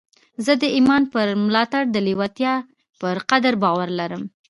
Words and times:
زه 0.45 0.53
د 0.61 0.63
ایمان 0.75 1.03
پر 1.13 1.25
ملاتړ 1.45 1.83
د 1.91 1.97
لېوالتیا 2.05 2.53
پر 2.99 3.15
قدرت 3.29 3.57
باور 3.63 3.87
لرم 3.99 4.23